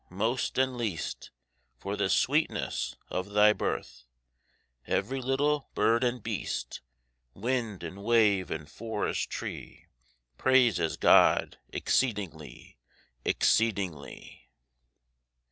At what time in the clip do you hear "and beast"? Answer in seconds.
6.03-6.81